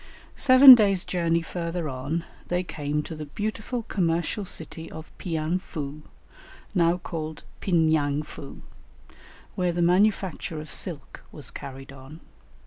]Seven 0.35 0.73
days' 0.73 1.03
journey 1.05 1.43
further 1.43 1.87
on 1.87 2.23
they 2.47 2.63
came 2.63 3.03
to 3.03 3.13
the 3.13 3.27
beautiful 3.27 3.83
commercial 3.83 4.45
city 4.45 4.89
of 4.91 5.15
Pianfou, 5.19 6.01
now 6.73 6.97
called 6.97 7.43
Pin 7.59 7.87
yang 7.87 8.23
foo, 8.23 8.63
where 9.53 9.71
the 9.71 9.83
manufacture 9.83 10.59
of 10.59 10.71
silk 10.71 11.21
was 11.31 11.51
carried 11.51 11.91
on. 11.91 12.19